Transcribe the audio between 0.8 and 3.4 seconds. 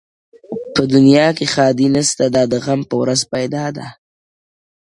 دنیا کي ښادي نسته دا د غم په ورځ